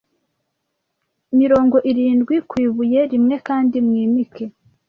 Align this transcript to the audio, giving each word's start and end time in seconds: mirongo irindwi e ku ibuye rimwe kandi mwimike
mirongo 1.39 1.75
irindwi 1.89 2.33
e 2.39 2.43
ku 2.49 2.55
ibuye 2.65 3.01
rimwe 3.11 3.35
kandi 3.47 3.75
mwimike 3.87 4.43